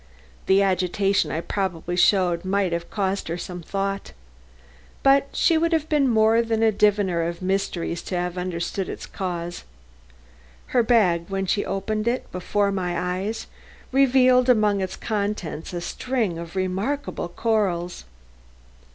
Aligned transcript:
The 0.47 0.63
agitation 0.63 1.29
I 1.31 1.41
probably 1.41 1.95
showed 1.95 2.43
must 2.43 2.71
have 2.71 2.89
caused 2.89 3.27
her 3.27 3.37
some 3.37 3.61
thought. 3.61 4.13
But 5.03 5.27
she 5.33 5.59
would 5.59 5.71
have 5.73 5.89
been 5.89 6.09
more 6.09 6.41
than 6.41 6.63
a 6.63 6.71
diviner 6.71 7.21
of 7.21 7.43
mysteries 7.43 8.01
to 8.09 8.15
have 8.15 8.35
understood 8.35 8.89
its 8.89 9.05
cause. 9.05 9.63
Her 10.73 10.81
bag, 10.81 11.25
when 11.29 11.45
she 11.45 11.61
had 11.61 11.67
opened 11.67 12.07
it 12.07 12.31
before 12.31 12.71
my 12.71 12.97
eyes, 12.99 13.43
had 13.45 13.49
revealed 13.95 14.49
among 14.49 14.81
its 14.81 14.95
contents 14.95 15.71
a 15.71 15.81
string 15.81 16.39
of 16.39 16.55
remarkable 16.55 17.27
corals. 17.29 18.05